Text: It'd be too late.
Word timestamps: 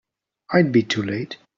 It'd 0.55 0.71
be 0.71 0.81
too 0.81 1.03
late. 1.03 1.37